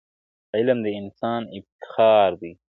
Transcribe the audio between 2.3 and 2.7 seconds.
دی.